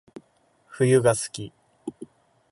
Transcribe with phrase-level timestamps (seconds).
[0.67, 1.53] 冬が好き